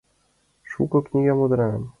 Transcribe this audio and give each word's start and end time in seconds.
Шуко 0.69 0.97
книгам 1.07 1.37
лудынам. 1.41 1.81